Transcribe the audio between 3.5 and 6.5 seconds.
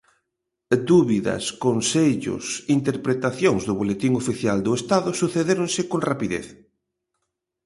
do Boletín Oficial do Estado sucedéronse con rapidez.